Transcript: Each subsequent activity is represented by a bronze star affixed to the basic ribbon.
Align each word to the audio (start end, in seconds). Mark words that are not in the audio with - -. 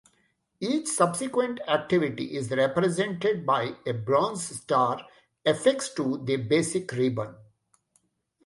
Each 0.59 0.87
subsequent 0.87 1.59
activity 1.67 2.35
is 2.35 2.49
represented 2.49 3.45
by 3.45 3.75
a 3.85 3.93
bronze 3.93 4.45
star 4.47 5.05
affixed 5.45 5.95
to 5.97 6.17
the 6.17 6.37
basic 6.37 6.91
ribbon. 6.93 7.35